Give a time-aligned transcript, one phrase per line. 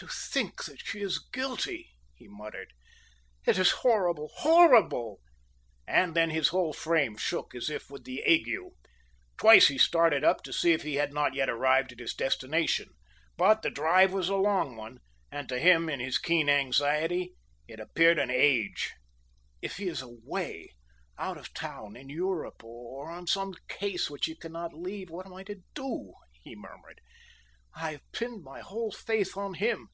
[0.00, 2.74] "To think that she is guilty!" he muttered.
[3.46, 4.30] "It is horrible!
[4.34, 5.22] Horrible!"
[5.88, 8.60] And then his whole frame shook as if with the ague.
[9.38, 12.90] Twice he started up, to see if he had not yet arrived at his destination.
[13.38, 14.98] But the drive was a long one,
[15.32, 17.32] and to him, in his keen anxiety,
[17.66, 18.92] it appeared an age.
[19.62, 20.74] "If he is away
[21.16, 25.32] out of town in Europe, or on some case which he cannot leave, what am
[25.32, 26.12] I to do?"
[26.42, 27.00] he murmured.
[27.78, 29.90] "I've pinned my whole faith on him."